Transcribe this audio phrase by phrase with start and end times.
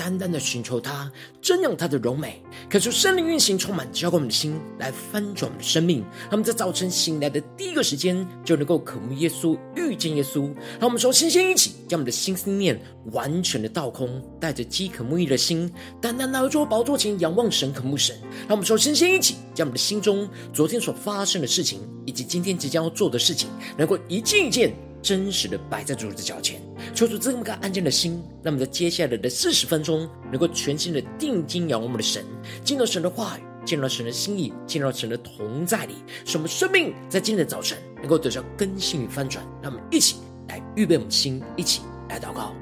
[0.00, 1.12] 单单的寻求他，
[1.42, 6.02] 瞻仰他的柔美，恳求圣灵运行，充满浇灌我们的心，来翻转我们的生命。
[6.30, 10.46] 他们在早晨醒来的第一个时间，就能够渴慕耶稣，遇见耶稣。
[10.78, 12.80] 让我们说，先先一起，将我们的心思念
[13.12, 15.70] 完全的倒空，带着饥渴慕义的心，
[16.00, 18.16] 单单来到宝座前仰望神，渴慕神。
[18.48, 24.74] 让我们说，先先一起，将我们的心中昨天所发生的事情，以及今天即将要做的事情，能够一件一件。
[25.02, 26.60] 真实的摆在主的脚前，
[26.94, 32.24] 求主这么个安静的心，那么在接下来的四十分钟，能够全心的定睛仰望我们的神，
[32.64, 39.44] 见到神的话语，见到神的心意，见到神的同在里，使我们生命在今天的早晨能够得到更新与翻转。
[39.62, 40.16] 那么一起
[40.48, 42.54] 来预备我们的心，一起来祷告。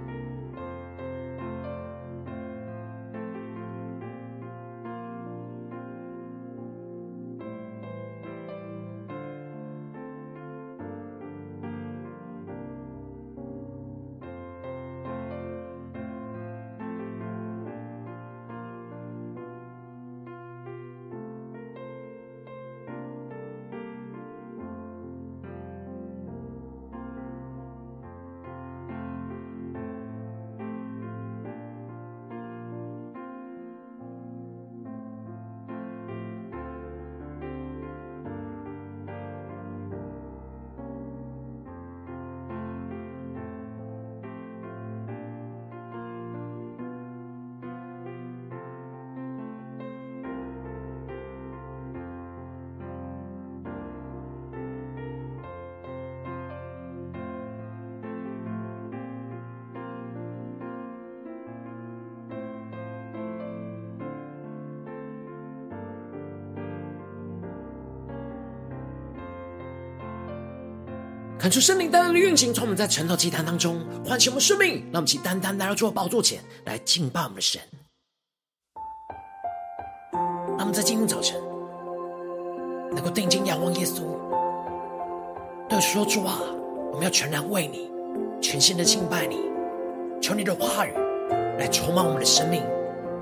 [71.39, 77.61] 看出圣灵单单的运行，从我们在晨祷祭坛当中唤醒我们生命，让我们起单单来到主的宝座前来敬拜我们的神。
[80.13, 81.41] 让我们在今天早晨
[82.91, 84.03] 能够定睛仰望耶稣，
[85.69, 86.41] 对说主啊，
[86.91, 87.89] 我们要全然为你，
[88.43, 89.39] 全心的敬拜你，
[90.21, 90.93] 求你的话语
[91.57, 92.61] 来充满我们的生命，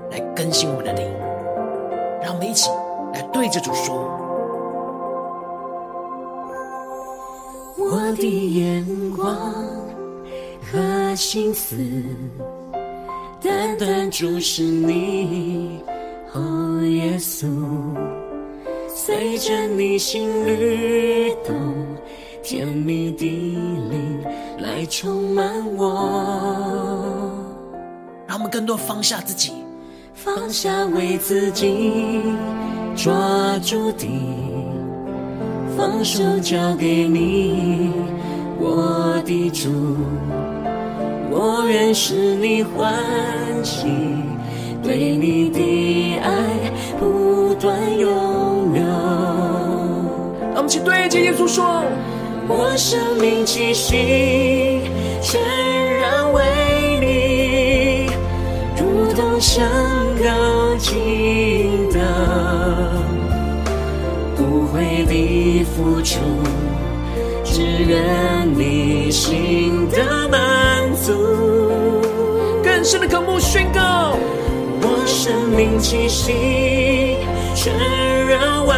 [0.09, 1.07] 来更新我们的灵。
[2.23, 2.71] 让我们一起
[3.13, 4.26] 来对着主说。
[7.77, 8.83] 我的眼
[9.15, 9.53] 光
[10.63, 11.75] 和心思，
[13.39, 15.79] 单单注视你，
[16.33, 17.47] 哦，耶稣，
[18.87, 21.55] 随着你心律动，
[22.41, 24.23] 甜蜜的灵
[24.57, 25.45] 来充满
[25.75, 27.31] 我。
[28.25, 29.53] 让我们更多放下自己，
[30.15, 32.23] 放下为自己
[32.95, 34.07] 抓住的。
[35.77, 37.91] 放手交给你，
[38.59, 39.69] 我的主，
[41.29, 42.91] 我愿使你欢
[43.63, 43.85] 喜，
[44.81, 46.31] 对你的爱
[46.99, 48.81] 不断永留。
[50.41, 51.83] 让我们去对着耶稣说：
[52.47, 54.81] 我生命气息
[55.21, 55.39] 全
[55.99, 56.41] 然为
[57.01, 58.09] 你，
[58.81, 59.63] 如同香
[60.23, 63.06] 膏倾倒。
[65.19, 66.19] 你付出，
[67.43, 71.11] 只愿你心的满足。
[72.63, 74.15] 更深的渴慕宣告，
[74.79, 77.17] 我生命气息
[77.55, 77.73] 全
[78.27, 78.75] 然为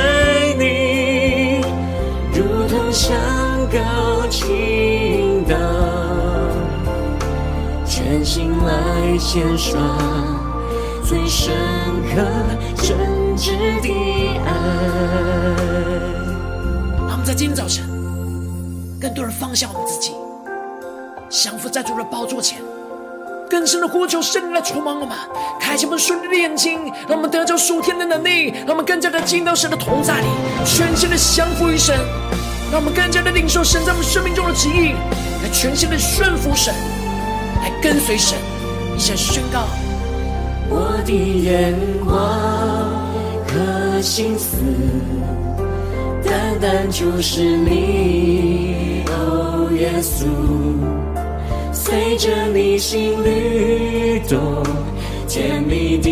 [0.57, 1.59] 你，
[2.31, 3.13] 如同香
[3.69, 5.57] 膏倾倒，
[7.85, 9.77] 全心来献上
[11.03, 11.53] 最深
[12.15, 12.23] 刻
[12.77, 12.95] 真
[13.35, 13.51] 挚
[13.81, 13.89] 的
[14.45, 15.78] 爱。
[17.29, 17.85] 在今天早晨，
[18.99, 20.13] 更多人放下我们自己，
[21.29, 22.57] 降服在主的宝座前，
[23.47, 25.15] 更深的呼求圣灵来充满我们，
[25.59, 30.25] 开启我们属灵的眼睛，让我们得着属天的能力，让我们更加的进到神的同在里，
[30.65, 31.95] 全新的降服于神，
[32.71, 34.93] 让我们更加的领受神在我们生命中的旨意，
[35.43, 36.73] 来全新的顺服神，
[37.61, 38.39] 来跟随神，
[38.97, 39.67] 一起宣告：
[40.67, 42.09] 我的眼光
[43.45, 44.57] 和心思。
[46.23, 50.25] 单单就是你，哦，耶稣，
[51.71, 54.37] 随着你心律动，
[55.27, 56.09] 甜蜜的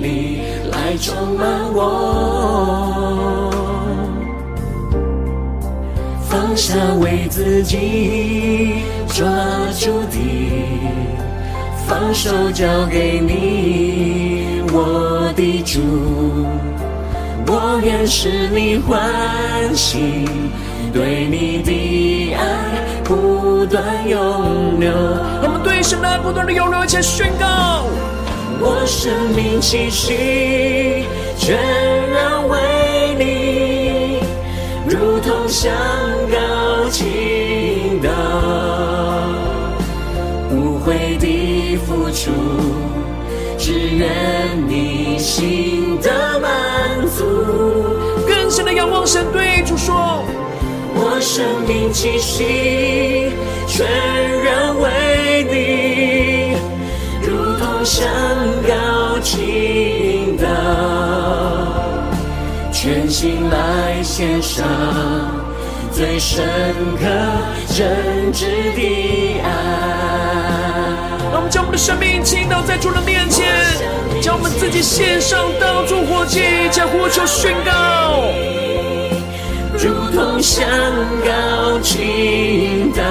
[0.00, 0.40] 灵
[0.70, 3.50] 来充满我。
[6.28, 9.26] 放下为自己抓
[9.78, 10.16] 住的，
[11.86, 15.80] 放手交给你，我的主。
[17.50, 20.26] 我愿使你欢喜，
[20.92, 22.42] 对你的爱
[23.04, 24.92] 不断涌流。
[25.42, 27.86] 我们对神的爱不断的涌流，一起宣告。
[28.60, 31.06] 我生命气息
[31.38, 31.56] 全
[32.10, 32.58] 然为
[33.16, 34.20] 你，
[34.86, 35.72] 如同香
[36.30, 38.10] 膏倾倒，
[40.50, 42.30] 无悔的付出，
[43.68, 44.08] 只愿
[44.66, 46.50] 你心的满
[47.06, 47.22] 足。
[48.26, 50.24] 更深的仰望神，对主说：
[50.94, 53.30] 我生命气息
[53.66, 53.86] 全
[54.42, 56.56] 然为你。
[57.20, 58.08] 如同山
[58.66, 60.46] 高倾倒，
[62.72, 64.64] 全心来献上
[65.92, 66.42] 最深
[66.98, 67.04] 刻
[67.76, 69.46] 真挚的爱。
[71.30, 73.57] 让我们将我们的生命倾倒在主的面前，
[74.20, 76.40] 将我们自己献上当作活祭，
[76.70, 77.70] 将呼求宣告，
[79.78, 80.66] 如同香
[81.24, 83.02] 膏倾倒。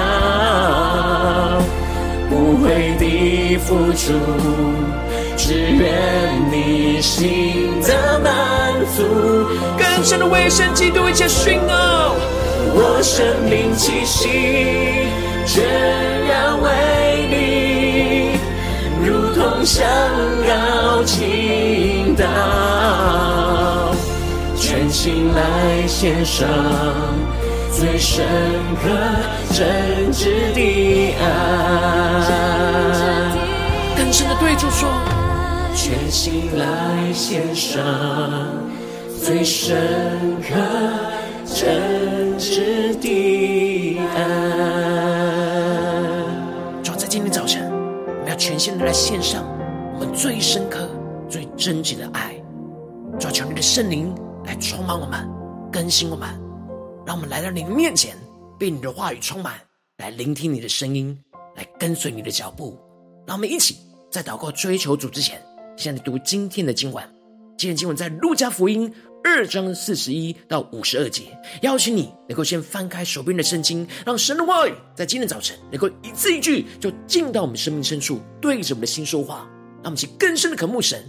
[2.30, 4.12] 无悔的付出，
[5.36, 5.82] 只愿
[6.52, 8.30] 你心的满
[8.94, 9.02] 足。
[9.78, 12.14] 更深的为神基督一切宣告，
[12.74, 14.28] 我生命气息
[15.46, 15.64] 全
[16.28, 16.66] 然为
[17.30, 17.47] 你，
[19.58, 19.84] 如同香
[20.46, 22.24] 膏倾倒，
[24.56, 26.46] 全心来献上。
[27.72, 28.24] 最深
[28.80, 28.88] 刻、
[29.52, 31.24] 真挚的爱，
[33.96, 34.88] 更深的对主说，
[35.74, 37.82] 全心来献上
[39.22, 40.54] 最深刻、
[41.44, 43.67] 真挚的
[48.38, 49.44] 全心的来献上
[49.94, 50.88] 我们最深刻、
[51.28, 52.40] 最真挚的爱。
[53.18, 54.14] 主求你的圣灵
[54.44, 55.28] 来充满我们，
[55.72, 56.28] 更新我们。
[57.04, 58.16] 让我们来到你的面前，
[58.56, 59.54] 被你的话语充满，
[59.96, 61.18] 来聆听你的声音，
[61.56, 62.78] 来跟随你的脚步。
[63.26, 65.42] 让我们一起在祷告追求主之前，
[65.76, 67.04] 先来读今天的经文。
[67.56, 68.94] 今天经文在路加福音
[69.28, 71.24] 二章四十一到五十二节。
[71.62, 79.48] 邀请你能够先翻开手边的圣经，让神的话语在今天早晨能够一字一句就进到我们生命深处，对着我们的心说话。
[79.80, 81.04] 让我们去更深的渴慕神，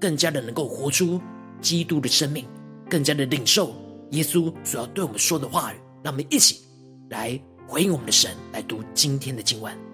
[0.00, 1.20] 更加的能够活出
[1.60, 2.46] 基督的生命，
[2.88, 3.74] 更加的领受。
[4.12, 6.60] 耶稣所要对我们说的话语，让我们一起
[7.10, 9.85] 来回应我们的神，来读今天的经文。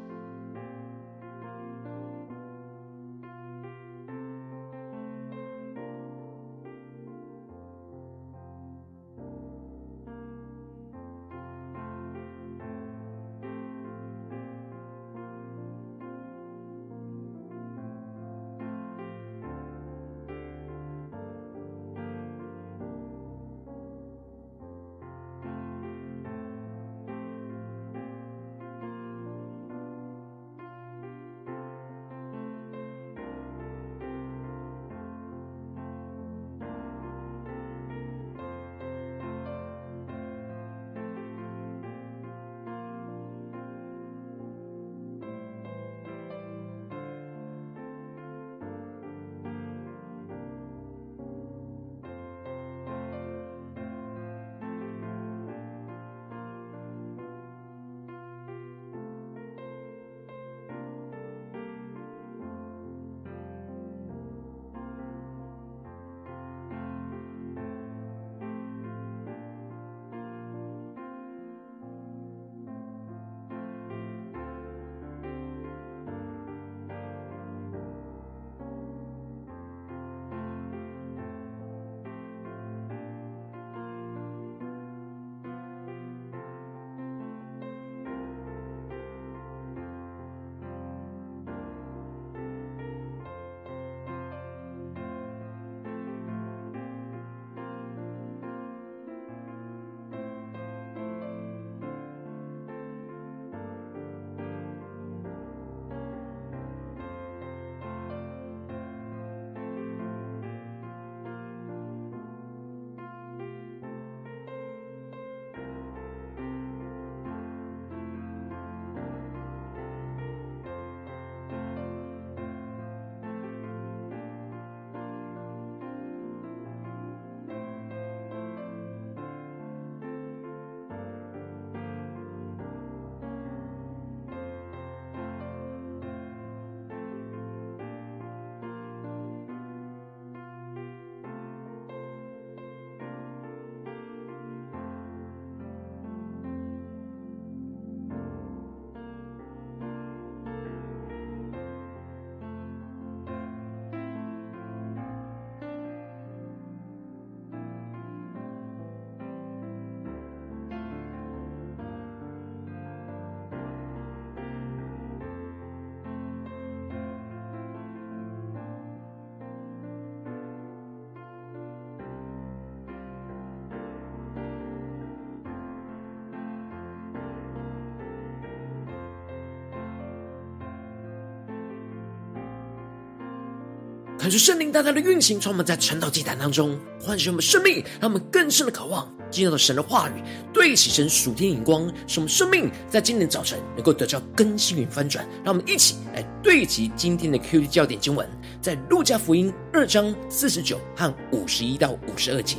[184.23, 195.27] 看出圣灵大大的运行，充满在晨祷祭坛当中，唤醒我们生命，让我们更深的渴望进入到神的话语，对齐神属天眼光，使我们生命在今天早晨能够得到更新与翻转。
[195.43, 198.25] 让我们一起来对齐今天的 QD 焦点经文，
[198.61, 202.59] 在路加福音二章四十九和五十一到五十二节，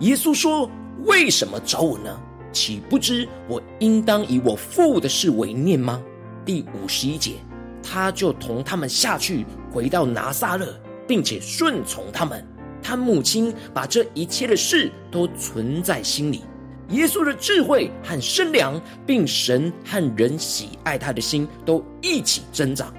[0.00, 0.68] 耶稣说
[1.06, 2.20] ：“为什么找我呢？
[2.52, 6.02] 岂不知我应当以我父的事为念吗？”
[6.44, 7.34] 第五十一节，
[7.84, 10.76] 他就同他们下去，回到拿撒勒。
[11.06, 12.44] 并且顺从他们，
[12.82, 16.42] 他母亲把这一切的事都存在心里。
[16.90, 22.92] 耶稣的智慧和身量，并神和人喜爱他的心，都一起增长。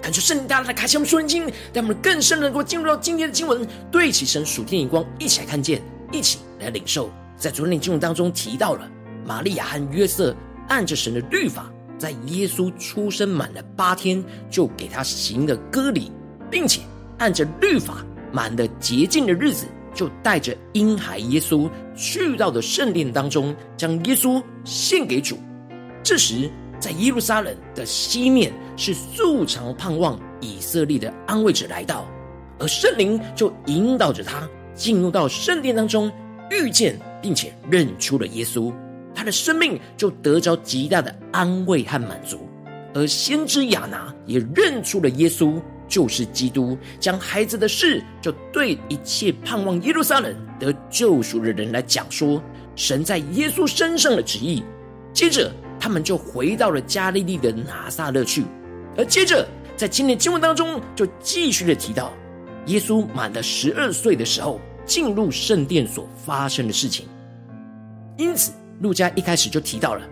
[0.00, 1.42] 感谢圣灵大大的开启我们属灵经，
[1.74, 7.10] 让我们更深能够进入到今天的经文，对齐神属天眼光，一起来看见，一起来领受。
[7.36, 8.88] 在昨天的经文当中提到了
[9.26, 10.34] 玛利亚和约瑟
[10.68, 16.12] 按着神的律法，在耶稣出生满了八天，就给他行了割礼。
[16.50, 16.80] 并且
[17.18, 25.38] 按着律法满了洁净的日子，就带着婴孩耶稣去到了圣殿当中，将耶稣献给主。
[26.02, 32.06] 这时，在耶路撒冷的西面是素常盼望以色列的安慰者来到，
[32.58, 36.10] 而圣灵就引导着他进入到圣殿当中，
[36.50, 38.72] 遇见并且认出了耶稣，
[39.14, 42.48] 他的生命就得着极大的安慰和满足。
[42.94, 45.60] 而先知亚拿也认出了耶稣。
[45.90, 52.40] 就是基督，将孩子的事就对一切盼望耶路撒冷得救赎的人来讲说，
[52.76, 54.62] 神在耶稣身上的旨意。
[55.12, 58.44] 接着，他们就回到了加利利的拿撒勒去。
[58.96, 59.44] 而接着，
[59.76, 62.12] 在今天经文当中，就继续的提到，
[62.66, 67.08] 耶稣满了十二岁的时候，进入圣殿所发生的事情。
[68.16, 70.02] 因此，路加一开始就提到了，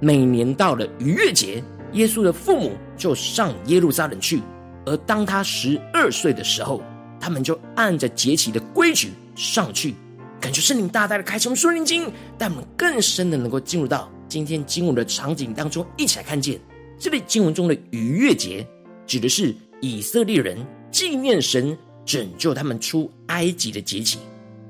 [0.00, 1.62] 每年到了逾越节，
[1.92, 4.42] 耶稣的父母就上耶路撒冷去。
[4.84, 6.82] 而当他十二岁的时候，
[7.20, 9.94] 他们就按着节期的规矩上去，
[10.40, 16.58] 感觉圣灵大大的开启我们属灵经，带我们更深的能够进入到今天经文的场景当中，一起来看见
[16.98, 18.66] 这里经文中的逾越节，
[19.06, 20.58] 指的是以色列人
[20.90, 24.18] 纪念神拯救他们出埃及的节期，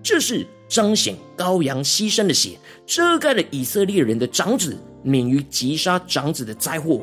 [0.03, 7.03] 这是彰显羔羊牺牲的血遮盖了以色列人的长子免于击杀长子的灾祸。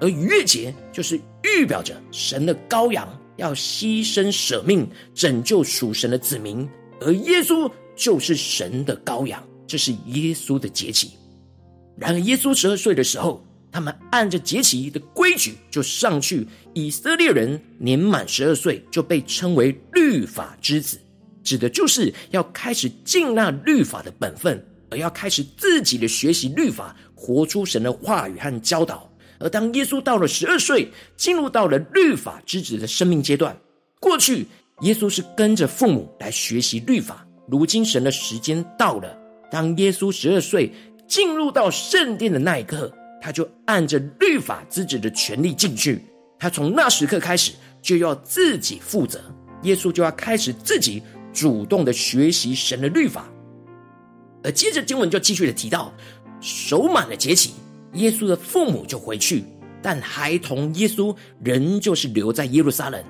[0.00, 6.68] 而逾越节就是预表着神的羔羊要牺牲舍命拯救属神的子民，
[7.00, 11.12] 而耶稣就是神的羔羊，这是耶稣的节期。
[11.96, 16.46] 然而，耶稣十二岁的时候，他们按着节期的规矩就上去。
[16.74, 21.00] 以色列人年满十二岁就被称为律法之子，
[21.42, 29.10] 指的就是要开始尽那律法的本分，而要开始自己的学习律法，活出神的话语和教导。
[29.38, 33.56] 而当耶稣到了十二岁，进入到了律法之子的生命阶段。
[34.00, 34.46] 过去，
[34.82, 37.26] 耶稣是跟着父母来学习律法。
[37.48, 39.16] 如今，神的时间到了，
[39.50, 40.72] 当耶稣十二岁
[41.06, 46.00] 进入到圣殿的那一刻，他就按着律法之子的权利进去。
[46.38, 49.20] 他从那时刻开始，就要自己负责。
[49.62, 51.02] 耶稣就要开始自己
[51.32, 53.26] 主动的学习神的律法。
[54.44, 55.92] 而接着经文就继续的提到，
[56.40, 57.54] 守满了节期。
[57.96, 59.44] 耶稣的父母就回去，
[59.82, 63.02] 但孩童耶稣仍旧是留在耶路撒冷。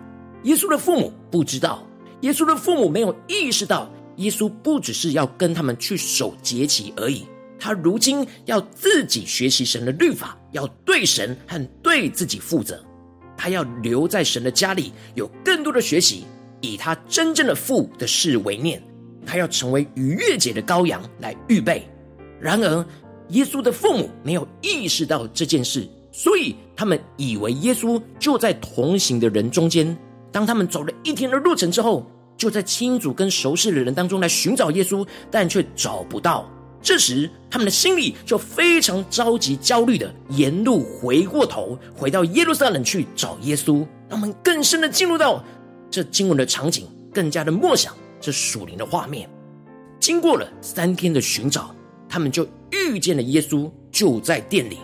[0.45, 1.87] 耶稣的父母不知道，
[2.23, 7.27] 耶稣的父母没有意识到，耶稣不只是要跟他们去守节期而已，
[7.59, 12.83] 他如今要自己学习神的律法，要对神和对自己负责。
[13.37, 16.25] 他要留在神的家里，有更多的学习，
[16.61, 18.83] 以他真正的父的事为念。
[19.27, 21.87] 他要成为逾越节的羔羊来预备。
[22.41, 22.87] 然而，
[23.31, 29.97] 耶稣的父母没有意识到这件事，所以他们以为耶稣就在同行的人中间。
[30.31, 32.07] 当他们走了一天的路程之后，
[32.37, 36.49] 就在亲族跟熟识的人当中来寻找耶稣，但却找不到。
[36.81, 43.85] 这时，他们的心里就非常着急、焦虑的沿路回过头，回到耶路撒冷去找耶稣。
[44.09, 45.43] 让我们更深的进入到
[45.91, 49.29] 这经文的场景，更加的默想这属灵的画面。
[49.99, 51.75] 经过了三天的寻找。
[52.09, 54.79] 他们就遇见了耶稣，就在殿里，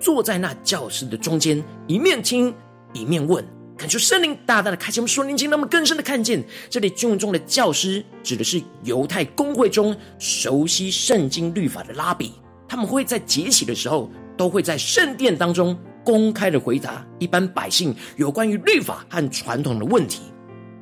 [0.00, 2.54] 坐在那教室的中间，一面听
[2.92, 3.44] 一面问，
[3.76, 12.32] 感觉圣灵大大的开启我们属灵经，让我们更深的看见，这里经文中的教师指的是犹太公会中熟悉圣经律法的拉比，
[12.68, 20.20] 他们会在节期的时候，都会在圣殿当中公开的回答一般百姓有关于律法和传统的问题，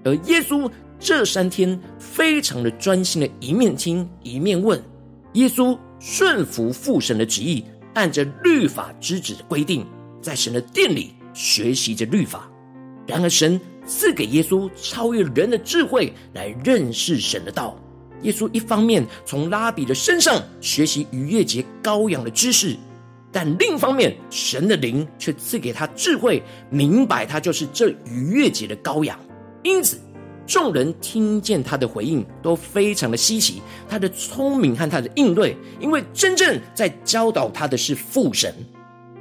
[0.04, 4.80] 而耶稣这三天非常的专心的，一面听一面问。
[5.34, 9.86] 耶稣顺服父神的旨意，按着律法之子的规定，
[10.20, 12.50] 在神的殿里学习着律法。
[13.06, 17.78] 然而，神赐给耶稣超越人的智慧来认识神的道。
[18.22, 22.76] 耶稣一方面从拉比的身上学习逾越节羔羊的知识，
[23.30, 29.16] 但另一方面，神的灵却赐给他智慧，明白他就是这逾越节的羔羊。
[29.62, 30.00] 因此，
[30.46, 38.54] 众人听见他的回应，都非常的稀奇，他的聪明和他的应对，因为真正在教导他的是父神。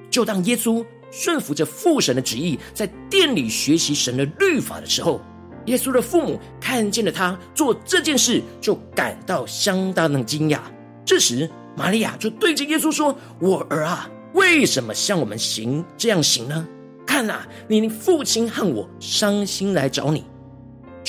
[0.09, 5.21] 就当耶稣顺服着父神的旨意，在殿里学习神的律法的时候，
[5.65, 10.59] 耶稣的父母看见了他做这件事，就感到相当的惊讶。
[11.05, 16.67] 这时，玛利亚就对着耶稣说：“我儿啊，为什么向我们行这样行呢？
[17.05, 20.23] 看啊，你父亲和我伤心来找你。”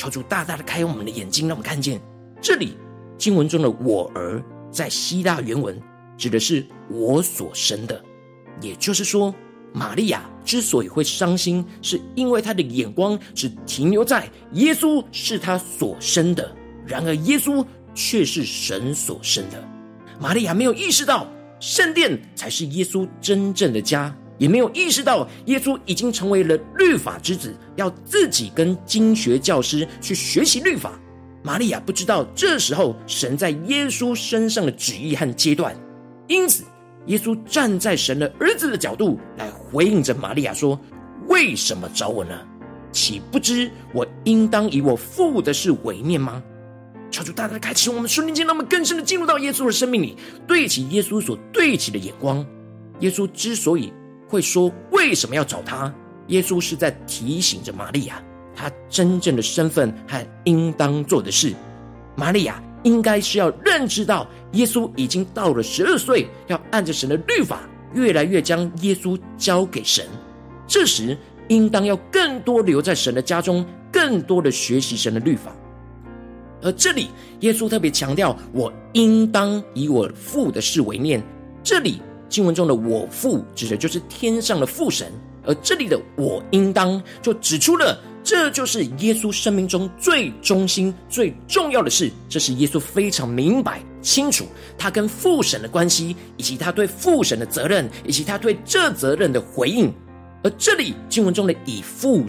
[0.02, 2.00] 求主大大的开我们的眼睛，让我们看见
[2.40, 2.76] 这里
[3.16, 5.80] 经文中的“我儿”在希腊原文
[6.16, 8.02] 指的是我所生的，
[8.61, 9.32] 也就是说，
[9.73, 16.52] 玛利亚之所以会伤心，是因为她的眼光只停留在耶稣是她所生的，
[16.84, 19.65] 然而耶稣却是神所生的。
[20.19, 21.28] 玛利亚没有意识到
[21.60, 24.12] 圣殿才是耶稣真正的家。
[24.43, 30.99] 也没有意识到耶稣已经成为了律法之子，要自己跟经学教师去学习律法。
[31.45, 35.76] 玛利亚不知道这时候神在耶稣身上的旨意和阶段，
[36.26, 36.65] 因此
[37.07, 40.76] 耶稣站在神的儿子的角度来回应着玛利亚说
[41.28, 42.37] ：“为什么找我呢？
[42.91, 46.43] 岂不知我应当以我父的事为念吗？”
[47.13, 50.17] 求主大大开启我们属灵间，让我们更深的进入到耶稣的生命里，
[50.49, 52.45] 对齐耶稣所对齐的眼光。
[52.99, 53.93] 耶稣之所以
[54.32, 55.95] 会说为什么要找他？
[56.28, 58.23] 耶稣是在提醒着玛利亚，
[58.56, 61.52] 他真正的身份和应当做的事。
[62.16, 67.60] 玛利亚应该是要认知到，耶稣已经到了十二岁，要按着神的律法，
[67.92, 70.06] 越来越将耶稣交给神。
[70.66, 71.18] 这时，
[71.49, 75.52] 应当要更多留在神的家中，更多的学习神的律法。
[76.62, 77.08] 而这里，
[77.40, 81.23] 耶稣特别强调，我应当以我父的事为念。
[81.62, 82.00] 这里。
[82.32, 85.12] 经文中的“我父”指的就是天上的父神，
[85.45, 92.10] 而这里的“我应当”就指出了，这就是耶稣生命中最中心、最重要的事。
[92.30, 94.47] 这是耶稣非常明白清楚
[94.78, 99.92] 他跟父神的关系，以及他对父神的责任，以及他对这责任的回应。
[100.42, 102.25] 而这里经文中的“以父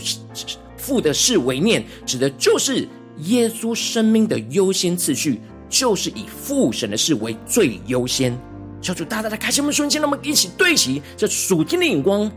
[0.76, 2.86] 父的事为念”，指的就是
[3.20, 5.40] 耶稣生命的优先次序，
[5.70, 8.38] 就是以父神的事为最优先。
[8.84, 12.30] 求主大大的开启我们瞬间，让我们一起对齐这属天的眼光。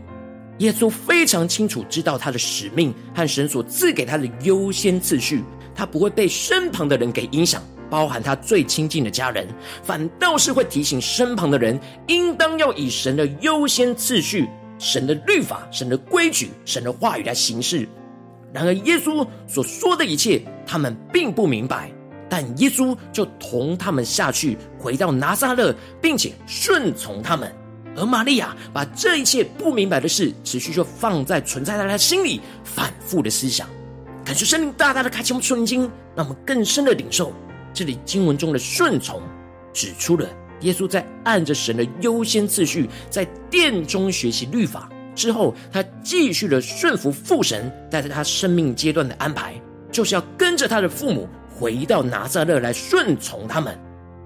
[0.59, 5.43] 耶稣非常清楚知道他的使命和神所赐给他的优先次序，
[5.75, 9.45] 他不会被身旁的人给影响，包含他最亲近的家人，
[9.83, 14.47] 反倒是会提醒身旁的人，应当要以神的优先次序、
[14.79, 17.87] 神的律法、神的规矩、神的话语来行事。
[18.53, 21.91] 然而，耶稣所说的一切，他们并不明白。
[22.29, 27.51] 但耶稣就同他们下去，回到拿撒勒，并且顺从他们。
[27.95, 33.67] 而玛利亚把这一切不明白的事，持续就放在存在在他心里，反复的思想。
[34.23, 35.81] 感谢圣灵大大的开启我们属灵经，
[36.15, 37.33] 让我们更深的领受
[37.73, 39.21] 这里经文中的顺从，
[39.73, 40.29] 指出了
[40.61, 49.59] 耶稣在按着神的优先次序，在殿中学习律法之后，他继续的顺服父神带着他生命阶段的安排，
[49.91, 51.27] 就是要跟着他的父母。
[51.59, 53.75] 回到拿撒勒来顺从他们，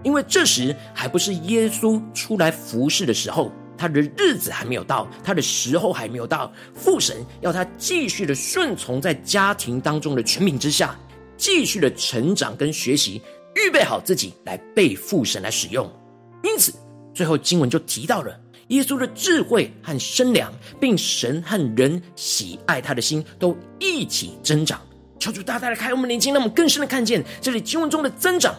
[0.04, 6.52] 因为这时还不是耶稣出来服侍的时候，他的日子还没有到，他的时候还没有到。
[6.74, 10.94] 父神要他继续的顺从在家庭当中的权柄之下，
[11.38, 13.22] 继续的成长跟学习，
[13.56, 15.90] 预备好自己来被父神来使用。
[16.44, 16.74] 因此，
[17.14, 24.82] 最后经文就提到了耶稣的智慧和身量，并神和人喜爱他的心都一起增长。
[25.22, 28.56] 求主大大的开我们的眼睛，让我们更深的看见这里经文中的增长，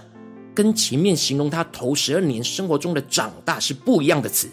[0.54, 4.48] 跟前面形容他头十二年生活中的长大是不一样的词。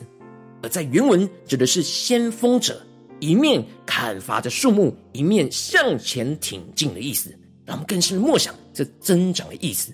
[0.64, 2.82] 而在原文指的是先锋者
[3.20, 7.30] 一面砍伐着树木，一面向前挺进的意思。
[7.64, 9.94] 让我们更深的默想这增长的意思。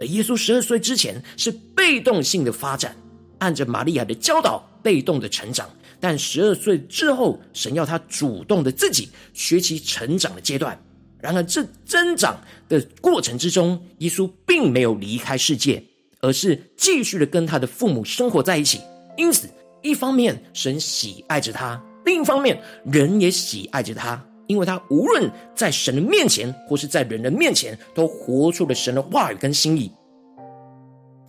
[0.00, 2.92] 而耶稣十二岁之前是被动性的发展，
[3.38, 5.70] 按着玛利亚的教导被动的成长，
[6.00, 10.76] 但十二岁之后，神要他主动的自己学习成长的阶段。
[11.22, 12.36] 然而，这增长
[12.68, 15.80] 的过程之中，耶稣并没有离开世界，
[16.20, 18.80] 而是继续的跟他的父母生活在一起。
[19.16, 19.48] 因此，
[19.82, 29.88] 一方面神喜爱着他，另一方面人也喜爱着他，因为他无论在神的面前或是在人的面前，都活出了神的话语跟心意。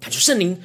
[0.01, 0.60] 感谢圣灵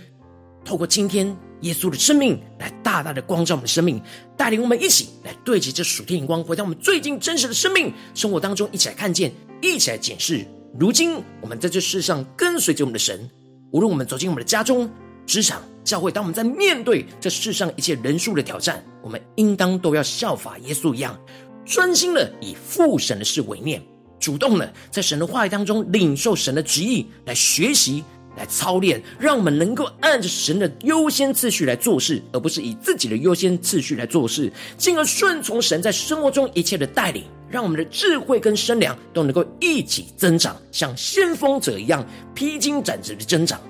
[0.64, 4.01] 透过今天耶稣的生命来大大的光照我们的生命，
[4.37, 10.47] 带领我们一起来对齐这属天眼光，回到我们最近真实的生命生活当中，一起来看见，一起来检视。
[10.79, 13.29] 如今我们在这世上跟随着我们的神，
[13.73, 14.88] 无论我们走进我们的家中、
[15.27, 21.18] 职场、教会，当我们在面对这世上一切人数的挑战，我们应当都要效法耶稣一样，
[21.64, 23.83] 专心的以父神的事为念，
[24.21, 28.05] 主动的在神的话语当中领受神的旨意，来学习。
[28.38, 43.61] 来操练，让我们能够按着神的优先次序来做事，而不是以自己的优先次序来做事，进而顺从神在生活中一切的带领，让我们的智慧跟身量都能够一起增长，像先锋者一样披荆斩棘的增长。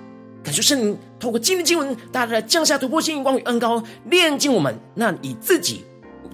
[0.44, 5.82] 感谢圣灵透过今天经文，大大的降下突破性光与恩膏，炼净我们那以自己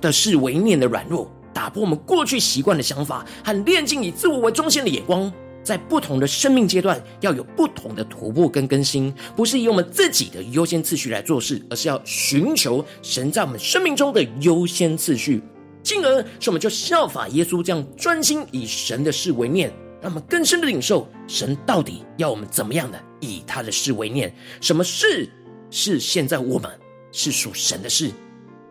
[0.00, 5.32] 的事为念的软弱，打破我们过去习惯的想法，和炼净以自我为中心的眼光。
[5.64, 15.42] 在不同的生命阶段，要有不同的突破跟更新，不是以我们自己的优先次序来做事，而是要寻求神在我们生命中的优先次序，
[15.82, 19.72] 进而使我们就效法耶稣这样专心以神的事为念，
[20.02, 25.28] 让我们更深的领受神到底要我们怎么样的以他的事为念，什么事
[25.70, 26.70] 是现在我们
[27.10, 28.10] 是属神的事。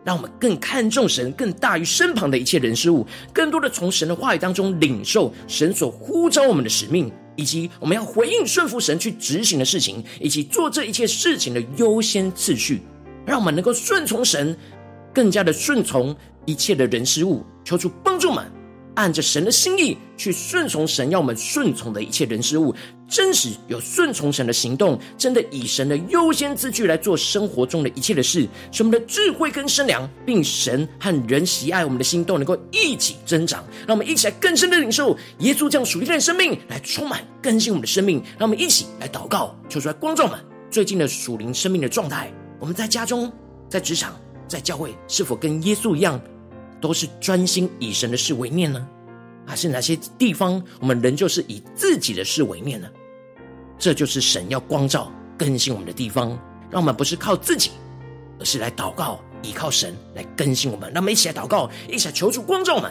[0.04, 12.82] 让我们更看重神，更大于身旁的一切人事物，更多的从神的话语当中领受神所呼召我们的使命，以及我们要回应顺服神去执行的事情，以及做这一切事情的优先次序，
[13.24, 14.56] 让我们能够顺从神，
[15.12, 16.14] 更加的顺从
[16.44, 18.13] 一切的人事物，求出帮。
[18.94, 22.74] 按着神的心意去顺从神要我们顺从的一切人事物，
[23.08, 33.64] 真实有顺从神的行动，真的以神的优先次序来做生活中的一切的事，使我们的智慧跟身量，并神和人喜爱我们的心都能够一起增长。
[33.86, 38.22] 让我们一起来更深的领受耶稣这样属灵的生命，来充满更新我们的生命。
[38.38, 40.38] 让我们一起来祷告，求出来光照们
[40.70, 42.32] 最近的属灵生命的状态。
[42.60, 43.30] 我们在家中、
[43.68, 46.20] 在职场、在教会，是否跟耶稣一样？
[46.80, 48.86] 都是专心以神的事为念呢？
[49.46, 52.88] 还是哪些地方我们仍旧是以自己的事为念呢？
[53.78, 56.30] 这就是神要光照更新我们的地方，
[56.70, 57.70] 让我们不是靠自己，
[58.38, 60.90] 而是来祷告，依靠神来更新我们。
[60.94, 62.90] 那么一起来祷告，一起来求助光照我们。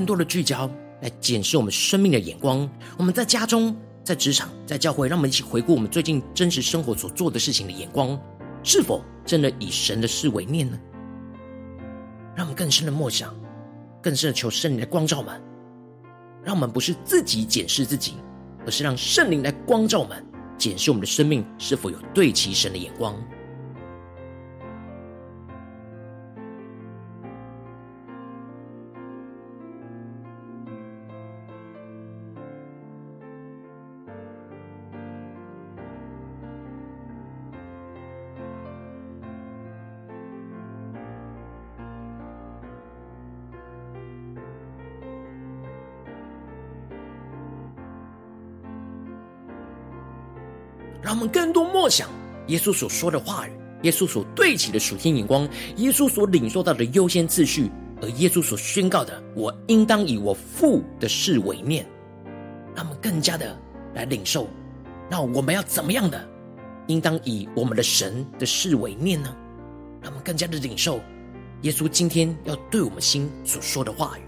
[0.00, 0.66] 更多的聚焦
[1.02, 2.66] 来检视我们生命的眼光。
[2.96, 8.18] 我们在家中、在职场、在教会，让我们一起回顾我们最近真实生活所做的事情的眼光，
[8.62, 10.80] 是否真的以神的事为念呢？
[12.34, 13.38] 让我们更深的默想，
[14.00, 15.38] 更深的求圣灵来光照我们。
[16.42, 18.14] 让我们不是自己检视自己，
[18.64, 20.24] 而是让圣灵来光照我们，
[20.56, 23.14] 检视我们的生命是否有对齐神的眼光。
[51.20, 52.08] 们更多默想
[52.46, 53.52] 耶稣所说的话语，
[53.82, 61.86] 耶稣所对齐的属天眼光，耶稣所领受到的优先次序，而耶稣所宣告的，我应当以我父的事为念。
[62.74, 63.54] 让我们更加的
[63.94, 64.48] 来领受，
[65.10, 66.28] 那我们要怎么样的，
[66.86, 69.36] 应当以我们的神的事为念呢？
[70.00, 71.00] 让我们更加的领受
[71.62, 74.22] 耶稣今天要对我们心所说的话语。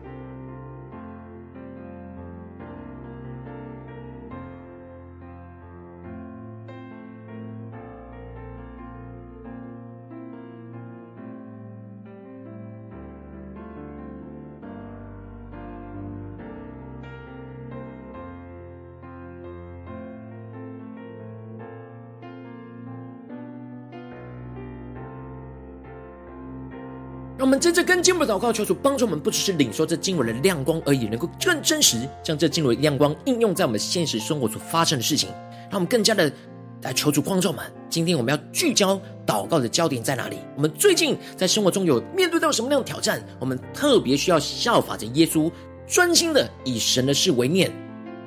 [27.42, 35.28] 让我们真正跟经文祷告，求主帮助我们，不只是领受这经文的亮光而已，能够更真实将这经文的亮光应用在我们现实生活所发生的事情。
[35.62, 36.33] 让我们更加的
[36.83, 37.64] 来求主光照们。
[37.90, 38.94] 今天我们要聚焦
[39.26, 40.37] 祷告的焦点在哪里？
[40.55, 43.20] 我们最近在生活中有面对到什么样的挑战？
[43.40, 45.50] 我们特别需要效法着耶稣，
[45.85, 47.72] 专心的以神的事为念。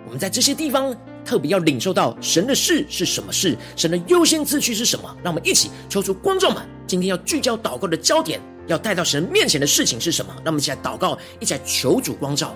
[0.06, 5.16] 我们在这些地方特别要领受到神的事是什么事，神的优先次序是什么。
[5.24, 10.34] 让我们一起求出光照们，今天要聚焦祷告的焦点，要带到神面前的事情是什么？
[10.38, 12.56] 让我们一起来祷告，一起来求主光照。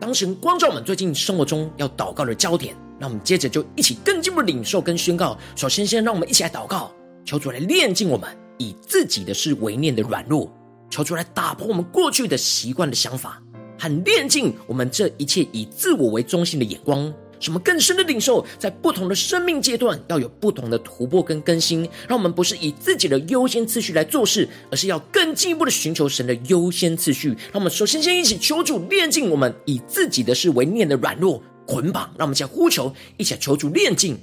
[0.00, 5.36] 当神光照我们最近生活中要祷告的焦点，那我们接着就一起更进一步领受跟宣告。
[5.56, 6.92] 首先，先让我们一起来祷告，
[7.24, 10.52] 求主来炼净我们以自己的事为念的软弱，
[10.90, 13.42] 求主来打破我们过去的习惯的想法，
[13.78, 17.12] 和炼净我们这一切以自我为中心的眼光。
[17.40, 27.28] 什么更深的领受，在不同的生命阶段要有不同的突破跟更新，让我们不是以自己的优先次序来做事，而是要更进一步的寻求神的优先次序。
[27.28, 34.18] 让我们首先先一起求主炼净我们以自己的事为念的软弱捆绑，让我们一起呼求，一起求主炼净。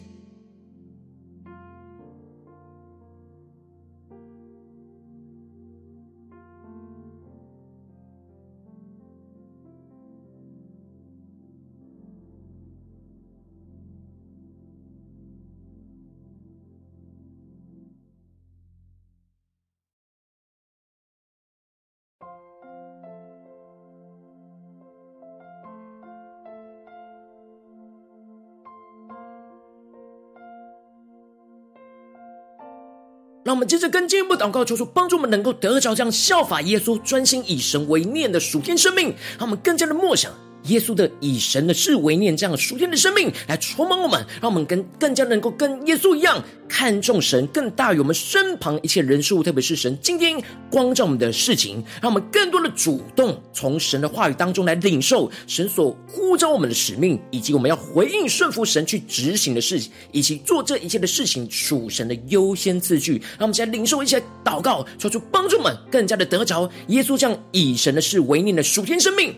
[33.52, 40.32] 让我们接着跟进一步祷告，求主帮助我们能够得着这样效法耶稣、专心以神为念的属天生命，让我们更加的默想。
[40.63, 63.13] 耶稣的以神的事为念，这样属天的生命来充满我们，让我们更更加能够跟耶稣一样看重神，更大于我们身旁一切人事物，特别是神今天光照我们的事情，让我们更多的主动从神的话语当中来领受神所呼召我们的使命，以及我们要回应顺服神去执行的事情，以及做这一切的事情属神的优先次序。
[63.38, 69.34] 让我们现在领受一些祷告，求出帮助们更加的得着耶稣这样以神的事为念的属天生命。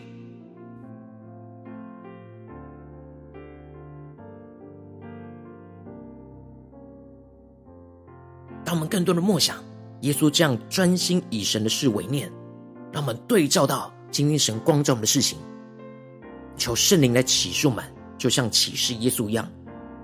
[8.94, 9.58] 更多的默想
[10.02, 12.32] 耶稣这样专心以神的事为念，
[12.92, 15.40] 让我们对照到今天神光照我们的事情，
[16.58, 17.84] 求圣灵来启示我们，
[18.20, 19.50] 就像启示耶稣一样，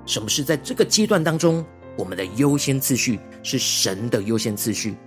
[0.07, 1.63] 什么是在这个阶段当中
[1.99, 4.97] 我们的优先次序是神的优先次序，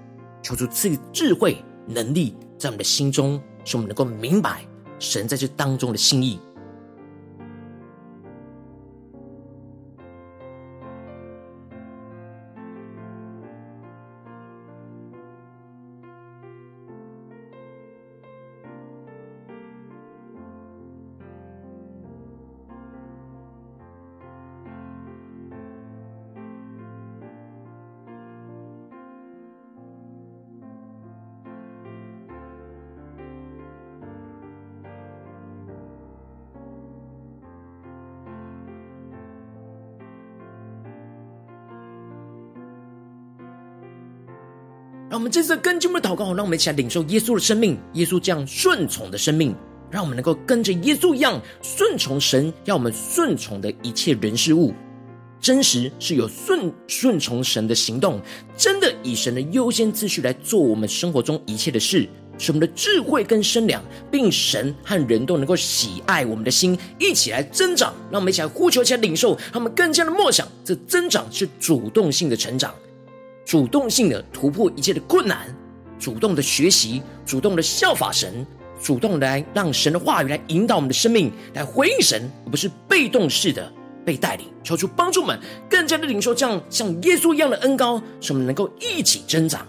[0.44, 1.56] 求主赐智慧
[1.88, 4.64] 能力在我们的心中，使我们能够明白
[5.00, 6.38] 神在这当中的心意。
[45.32, 49.56] 这次跟进我们的祷告，让我们一起来领受耶稣的生命，耶稣这样顺从的生命，
[49.90, 54.74] 让我们能够跟着耶稣一样顺从神，要我们顺从的一切人事物。
[55.40, 58.20] 真实是有顺顺从神的行动，
[58.58, 67.94] 真的以神的优先次序来做我们生活中一切的事，使我们的智慧跟身量，并神和人都能够喜爱我们的心一起来增长。
[68.10, 72.74] 让我们一起来呼求，起来领受，让我们更加的默想，这增长是主动性的成长。
[73.44, 75.54] 主动性的突破一切的困难，
[75.98, 78.46] 主动的学习，主动的效法神，
[78.80, 83.72] 主动来让神的话语来引导我们的生命，来回应神，而不是被动式的
[84.04, 84.46] 被带领。
[84.62, 89.66] 求主帮助们更加的领受这样像耶稣一样的恩高，使我们能够一起增长。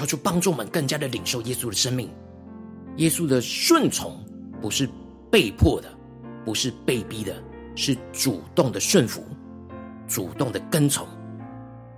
[0.00, 2.10] 求主帮助我们更加的领受耶稣的生命，
[2.96, 4.18] 耶稣的顺从
[4.60, 4.88] 不是
[5.30, 5.88] 被迫的，
[6.44, 7.34] 不是被逼的，
[7.76, 9.22] 是主动的顺服，
[10.08, 11.06] 主动的跟从。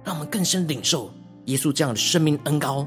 [0.04, 1.12] 让我们更深领受
[1.44, 2.86] 耶稣这样的生命恩膏，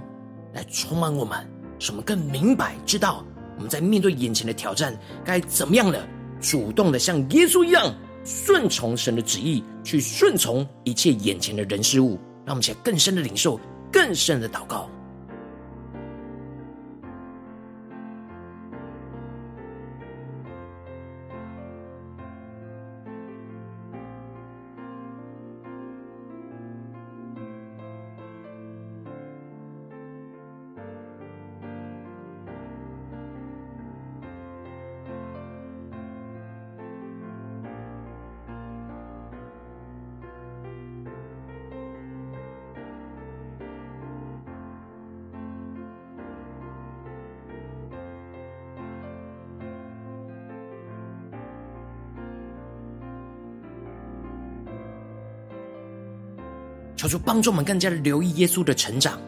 [0.53, 1.47] 来充满我们，
[1.79, 3.23] 使我们更明白知道
[3.55, 6.05] 我们在面对眼前的挑战，该怎么样的
[6.41, 12.19] 主动的像耶稣一样顺从神的旨意，去顺从一切眼前的人事物。
[12.45, 13.59] 让我们且更深的领受，
[13.91, 14.87] 更深的祷告。
[57.05, 59.21] 求主帮助我们更加的留意耶稣的成长，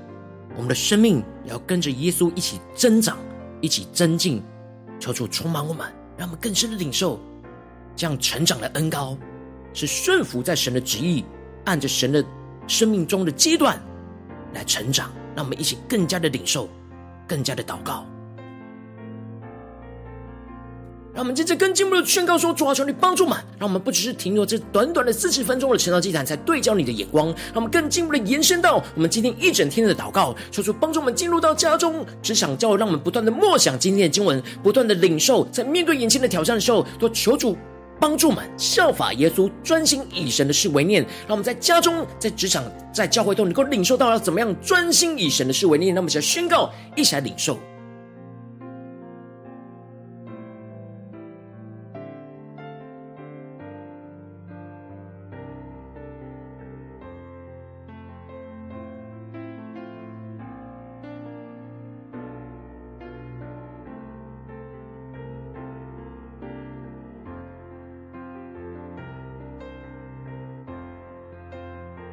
[0.56, 3.20] 我们的生命也要跟着耶稣一起增长，
[3.62, 4.42] 一起增进。
[5.00, 5.86] 求主充满我们，
[6.18, 7.20] 让我们更深的领受
[7.96, 9.16] 这样成长的恩膏，
[9.76, 11.24] 是顺服在神的旨意，
[11.66, 12.26] 按着神的
[12.66, 13.80] 生命中的阶段
[14.56, 15.12] 来成长。
[15.36, 16.68] 让我们一起更加的领受，
[17.28, 18.08] 更加的祷告。
[21.18, 30.36] 让我们接着更进一步的宣告说：“主啊，求你帮助我们，让我们不只是停留这短短的四十分钟的晨祷祭坛，才对焦你的眼光，让我们更进一步的延伸到我们今天一整天的祷告。
[30.52, 37.58] 求主帮助我们进入到家中、职场、教会，让我们不断的默想今天的经文，不断的领受，在面对眼前的挑战的时候，都求主
[38.00, 41.02] 帮助我们效法耶稣，专心以神的事为念。
[41.28, 45.96] 让我们在家中、在职场、在教会都能够领受到要怎么样专心以神的事为念。
[45.96, 47.58] 让我们一起来宣告，一起来领受。”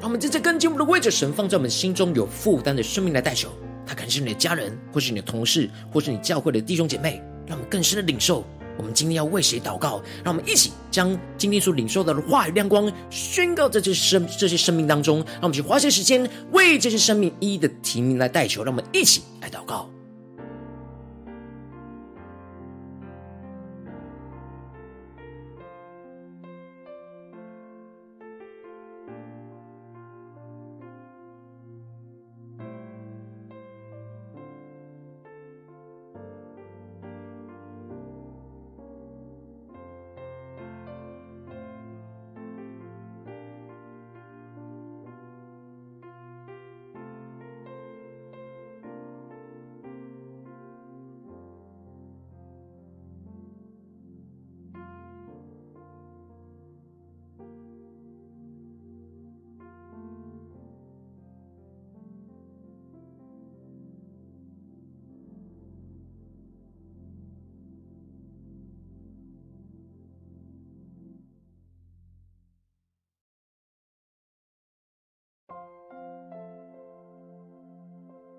[0.05, 3.49] 让我们在跟进我们的位置神放在我们心中有负担的生命来代求，
[3.87, 7.19] 他可能是你的家人，或是你的同事，或是你教会的弟兄姐妹。
[7.47, 8.45] 让我们更深的领受，
[8.77, 10.03] 我们今天要为谁祷告？
[10.23, 15.17] 让我们一起将今天所领受到的话语亮光宣告在这些生这些生命当中。
[15.25, 18.63] 让我们去花些时间为这些生命一一的提名来代求。
[18.63, 19.89] 让我们一起来祷告。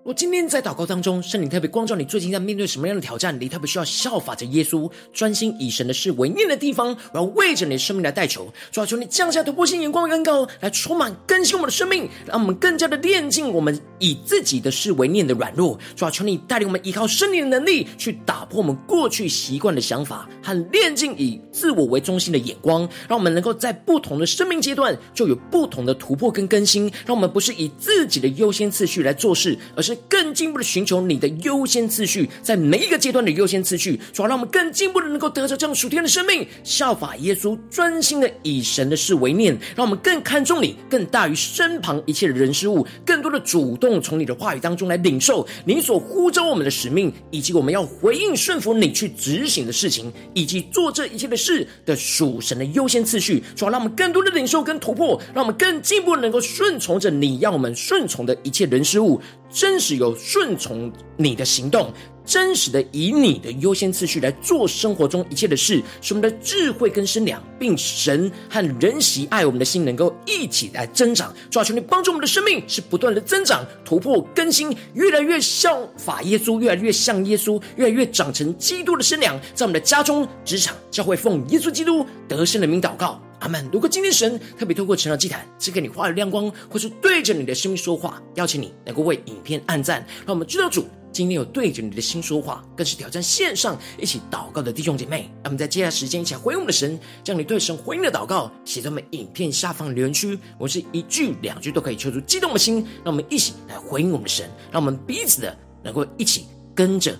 [0.03, 3.37] 我今天在祷告当中，圣灵特别光照你，最近在面对什么样的挑战？
[3.41, 8.47] 你特别需要效法着耶稣，专心以神的事为念的地方，我要为着你的生命来代求。
[8.71, 15.77] 主啊，求你降下突破性眼光的恩膏，来充满更新我们的生命，让我们更加的炼净我们以自己的事为念的软弱。
[15.95, 26.91] 主啊，求你带领我们依靠圣灵的能力，去打破我们过去习惯的想法和炼净以自我为中心的眼光，让我们能够在不同的生命阶段就有不同的突破跟更新。
[27.05, 59.21] 让我们不是以自己的优先次序来做事，而是更进一步的寻求你的优先次序，在每一个阶段的优先次序，主要让我们更进一步的能够得着这样属天的生命，效法耶稣，专心的以神的事为念，让我们更看重你，更大于身旁一切的人事物，更多的主动从你的话语当中来领受你所呼召我们的使命，以及我们要回应顺服你去执行的事情，以及做这一切的事的属神的优先次序，主要让我们更多的领受跟突破，让我们更进一步能够顺从着你要我们顺从的一切人事物。
[59.49, 61.91] 真实有顺从你的行动，
[62.27, 71.33] 真实的以你的优先次序来做生活中一切的事，使我们的智慧跟身量，并神和人喜爱我们的心能够一起来增长。
[71.49, 83.21] 主啊，求你帮助我们的生命是不断的增长、突破、更新，越来越效法耶稣，越来越像耶稣，越来越长成基督的身量，在我们的家中、职场、教会，奉耶稣基督得胜的名祷告。
[83.39, 83.69] 阿门。
[83.71, 95.29] 如果今天神特别透过晨祷祭坛赐给你话语亮光，或是对着你的生命说话，邀请你能够为影片按赞，让我们知道主今天有对着你的心说话，更是挑战线上一起祷告的弟兄姐妹。
[95.43, 100.37] 那我们在接下来时间一起来回应我们的神，将你对神回应的祷告写在我们影片下方留言区。
[100.59, 106.45] 我是一句两句都可以求出激动的心，让我们一起来回应我们的神，让我们彼此的能够一起
[106.75, 107.17] 跟着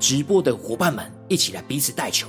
[0.00, 2.28] 直播的伙伴们一起来彼此带球。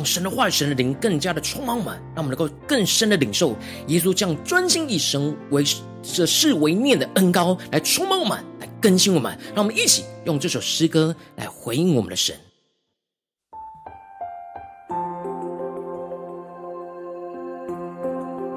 [0.00, 3.54] 让神的话语、神的灵更加的充满我们，让我们能够更深的领受
[3.88, 5.62] 耶稣这样专心以神为
[6.02, 9.38] 这事为念的恩膏来充满我们，来更新我们。
[9.54, 12.34] 让我们一起用这首诗歌来回应我们的神。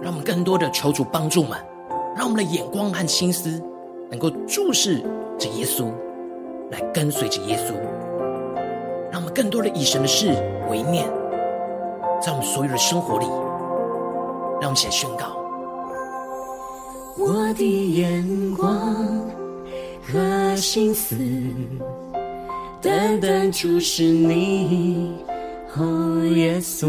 [0.01, 1.59] 让我们更多的求主帮助我们，
[2.15, 3.61] 让我们的眼光和心思
[4.09, 4.99] 能够注视
[5.37, 5.91] 着耶稣，
[6.71, 7.73] 来跟随着耶稣。
[9.11, 10.27] 让我们更多的以神的事
[10.69, 11.05] 为念。
[12.25, 13.25] 在我们所有的生活里，
[14.61, 15.35] 让我们一起来宣告：
[17.17, 18.95] 我的眼光
[20.01, 21.17] 和心思，
[22.81, 25.17] 单单注视你，
[25.75, 26.87] 哦，耶稣，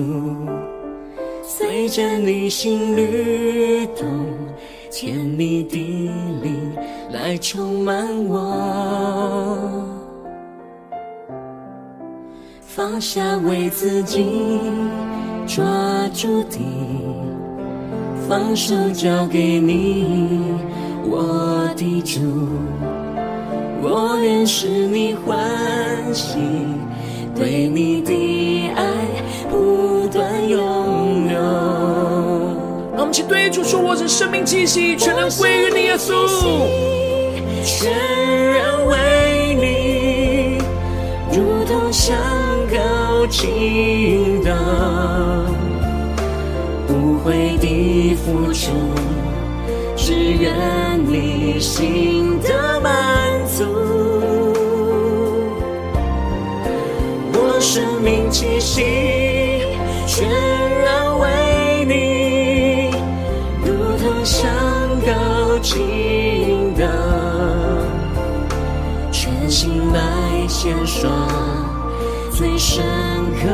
[1.42, 4.06] 随着你心律动，
[4.88, 5.76] 甜蜜的
[6.44, 6.76] 灵
[7.10, 9.84] 来充满我，
[12.60, 14.24] 放下为自己。
[15.46, 15.64] 抓
[16.12, 16.58] 住的，
[18.28, 20.54] 放手交给你，
[21.04, 22.20] 我的主，
[23.82, 25.36] 我愿使你欢
[26.12, 26.38] 喜，
[27.36, 28.84] 对你的爱
[29.50, 31.38] 不断拥有。
[32.92, 36.14] 让我们一起对主说：“我是生命气息，全然归于你耶稣，
[37.64, 37.92] 全
[38.54, 40.58] 然为你，
[41.30, 42.16] 如同香
[43.24, 44.52] 膏倾倒。”
[46.88, 48.70] 无悔的付出，
[49.96, 50.52] 只愿
[51.06, 52.92] 你心的满
[53.46, 53.64] 足。
[57.32, 58.82] 我生命气息
[60.06, 62.90] 全然为你，
[63.64, 64.46] 如同香
[65.06, 66.86] 膏倾倒，
[69.10, 71.10] 全心来献上
[72.30, 72.84] 最深
[73.44, 73.50] 刻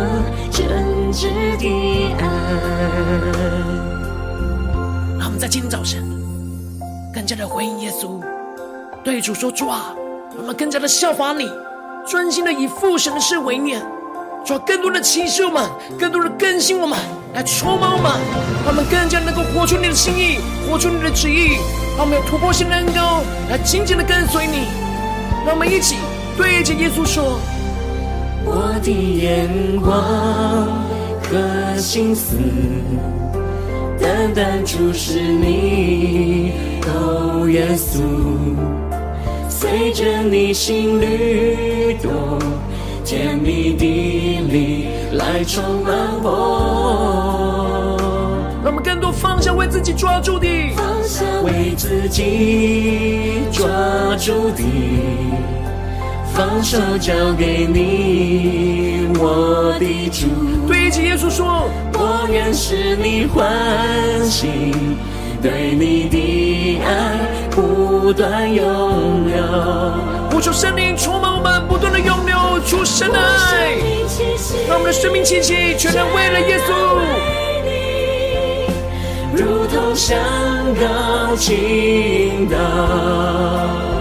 [0.52, 1.26] 真挚
[1.58, 2.24] 的爱。
[5.18, 6.00] 让我们在今天早晨，
[7.12, 8.22] 更加的回应耶稣，
[9.02, 9.92] 对主说：“主啊，
[10.38, 11.50] 我们更加的效法你，
[12.06, 13.82] 专心的以父神的事为念，
[14.44, 15.68] 主啊，更多的启示我们，
[15.98, 16.96] 更多的更新我们，
[17.34, 18.12] 来充满我们，
[18.64, 20.38] 让我们更加能够活出你的心意，
[20.70, 21.56] 活出你的旨意，
[21.96, 24.68] 让我们有突破性的恩膏，来紧紧的跟随你。
[25.44, 25.96] 让我们一起
[26.36, 27.40] 对着耶稣说：
[28.44, 29.48] 我的眼
[29.80, 29.92] 光
[31.22, 32.36] 和心思。”
[34.02, 36.52] 单单注视你，
[36.86, 38.00] 哦，耶稣，
[39.48, 42.10] 随着你心律动，
[43.04, 43.84] 甜蜜的
[44.50, 47.96] 灵来充满我。
[48.62, 53.66] 让我们更多放下为自己抓住的，放下为自己抓
[54.16, 54.62] 住的，
[56.40, 60.26] 放手交给你，我的主。
[60.66, 61.68] 对起耶稣说。
[61.92, 63.44] 我愿使你欢
[64.24, 64.48] 喜，
[65.42, 66.88] 对你的爱
[67.50, 68.64] 不断拥
[69.36, 69.36] 有。
[70.30, 72.34] 呼求圣灵充满我们，不断的涌流
[72.66, 73.76] 出神的爱，
[74.66, 76.72] 让我们的生命气息全然为了耶稣，
[79.36, 80.16] 如同香
[80.80, 82.56] 膏倾倒，
[83.98, 83.99] 无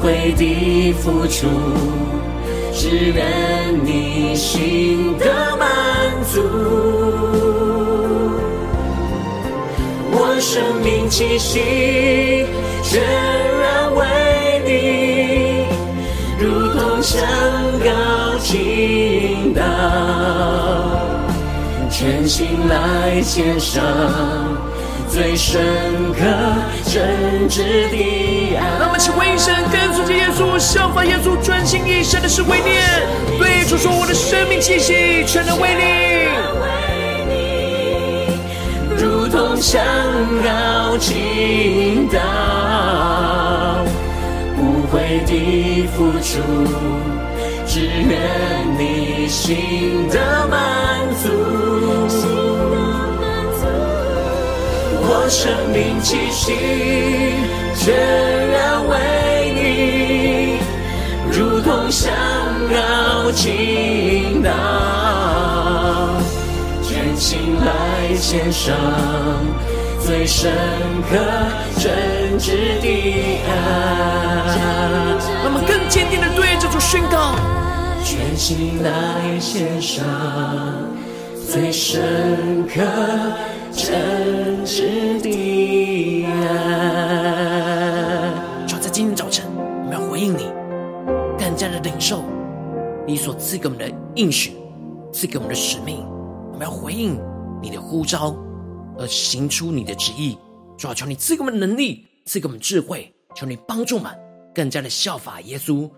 [0.00, 1.46] 悔的付出，
[2.72, 5.26] 只愿你心的
[5.58, 5.68] 满
[6.32, 6.40] 足。
[10.12, 12.46] 我生命气息
[12.82, 13.02] 全
[13.60, 14.00] 然为
[14.64, 15.66] 你，
[16.42, 17.20] 如同香
[17.84, 17.90] 膏
[18.38, 19.60] 倾倒，
[21.90, 23.84] 全心来献上
[25.12, 25.60] 最深
[26.12, 26.20] 刻
[26.84, 28.60] 真挚的爱。
[28.78, 32.82] 让我们一起为神跟随着耶稣，效法耶稣，专心一生的是为念，
[33.38, 36.10] 对主说：“我的生命气息全能为你。”
[39.62, 39.78] 香
[40.42, 42.18] 膏倾倒，
[44.56, 46.40] 无悔的付出，
[47.66, 48.18] 只愿
[48.78, 50.56] 你心的满
[51.22, 52.39] 足。
[55.30, 56.52] 生命气息
[57.76, 57.94] 全
[58.50, 58.96] 然为
[59.54, 60.58] 你，
[61.30, 62.10] 如同香
[62.68, 64.50] 膏倾倒，
[66.82, 68.74] 全心来献上。
[70.04, 70.50] 最深
[71.08, 71.16] 刻
[71.78, 73.48] 真挚的爱，
[75.44, 77.36] 让我们更坚定的对这主宣告，
[78.02, 80.04] 全心来献上
[81.48, 82.82] 最深刻
[83.72, 86.30] 真挚的爱。
[88.66, 90.46] 就在今天早晨，我们要回应你，
[91.38, 92.22] 更加的领受
[93.06, 94.52] 你所赐给我们的应许，
[95.12, 96.04] 赐给我们的使命，
[96.52, 97.18] 我们要回应
[97.62, 98.36] 你的呼召，
[98.98, 100.36] 而行出你的旨意。
[100.76, 104.10] 主啊，求你赐给我们能力，赐给我们智慧，求你帮助我们
[104.54, 105.90] 更加的效法耶稣，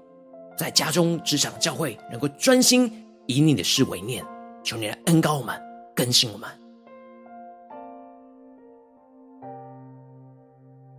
[0.57, 2.91] 在家中、职场、教会，能够专心
[3.27, 4.25] 以你的事为念。
[4.65, 5.61] 求你来恩膏我们，
[5.95, 6.49] 更新我们。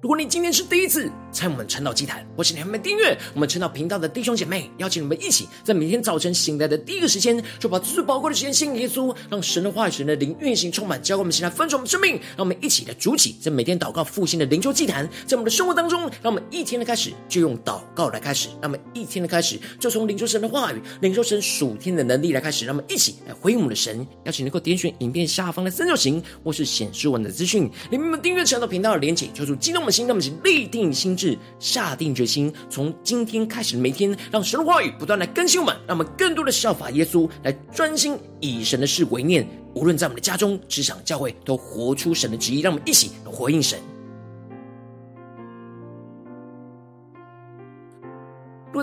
[0.04, 12.16] 如果你今天是第一次参与我们晨祷祭坛，或是你还没订阅我们晨祷频道的弟兄姐妹，邀请你们一起在每天早晨醒来的第一个时间，就把最宝贵的时间献给耶稣，让神的话语、神的灵运行充满，教灌我们现在分盛我们生命。
[12.36, 24.06] 让我们一起来主起，在每天祷告复兴的灵修祭坛，在我们的生活当中，让我们一天的开始就用祷告来开始，让我们一天的开始就从领受神的话语、领受神属天的能力来开始，让我们一起来回应我们的神。
[24.26, 29.93] 邀请能够点选影片下方的三角形，或是显示文的资讯，里面有订阅晨祷频道的连结，求主激动我们。
[29.94, 39.48] 心，让我们立定心智，下定决心，从今天开始每天，让神的话语不断来更新我们，让我们更多的效法耶稣，来专心以神的事为念。
[39.76, 42.62] 无论在我们的家中、职场、教会，都活出神的旨意。
[42.62, 43.80] 让我们一起回应神。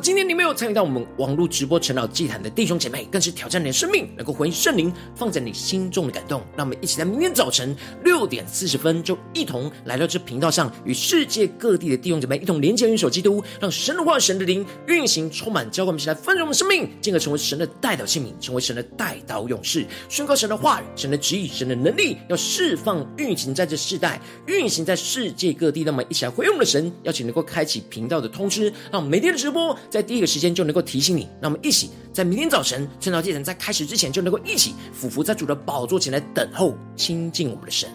[0.00, 6.40] 今天你没有参与到我们网络直播晨祷祭坛的弟兄姐妹，更是挑战你的生命，能够回应圣灵放在你心中的感动。
[6.56, 25.84] 让我们一起在明天早晨六点四十分，就一同来到这频道上，与世界各地的弟兄姐妹一同连接、元首基督，让神的话、神的灵运行充满，浇灌我们一起来丰盛我们生命，进而成为神的代祷器皿，成为神的代祷勇士，宣告神的话语、神的旨意、神的能力，要释放运行在这世代，运行在世界各地。
[25.84, 29.76] 那么一起来回应我们的神，邀请能够开启频道的通知，让每天的直播。
[29.90, 37.90] 在第一个时间就能够提醒你，让我们一起在明天早晨趁早祭坛在开始之前就能够一起俯伏在主的宝座前来等候亲近我们的神。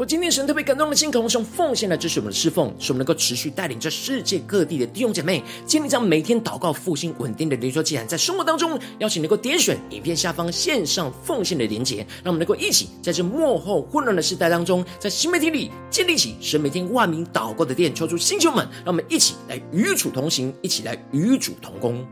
[0.00, 22.02] 若今天神特别感动的心，渴望用奉献来支持我们的侍奉，使我们能够持续带领着世界各地的弟兄姐妹，建立这样每天祷告复兴稳定的灵修祭坛，在生活当中，邀请能够点选影片下方线上奉献的连结，让我们能够一起在这幕后混乱的时代当中，在新媒体里建立起神每天万名祷告的殿，抽出星球们，让我们一起来与主同行，一起来与主同工。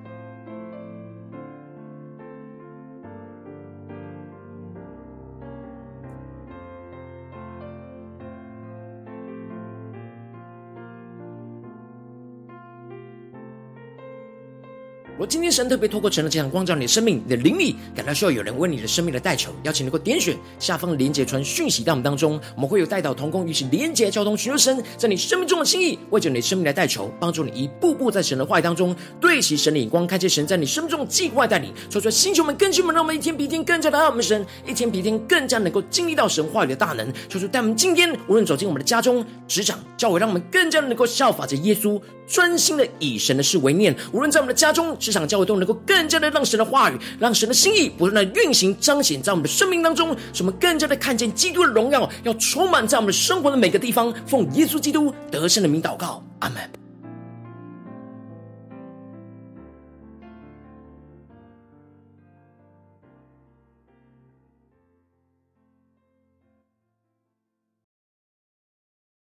[15.19, 44.97] 我今天神特别透过晨祷祭坛光照你的生命，你的灵里感到需要有人为你的生命的代求，邀请能够点选下方连结传讯息到我们当中，我们会有代祷同工，与其连结交通，寻求神在你生命中的心意，为着你的生命来代求，帮助你一步步在神的话语当中对齐神的眼光，看见神在你生命中的计划带领，说出来星球们、更新们，让我们一天比一天更加的爱我们神，一天比一天更加能够经历到神话语的大能，说出带我们今天无论走进我们的家中、职场、教会，让我们更加能够效法着耶稣，专心的以神的事为念，无论在我们的家中。
[45.09, 54.13] 这场教会都能够更加的让神的话语，让神的心意不断的运行彰显在我们的生命当中，使我们更加的看见基督的荣耀，要充满在我们生活的每个地方。
[54.27, 56.88] 奉耶稣基督得胜的名祷告，阿门。